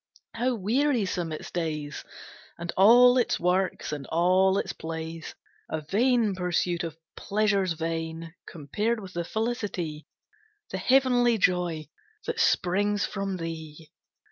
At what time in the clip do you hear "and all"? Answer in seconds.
2.57-3.19, 3.91-4.57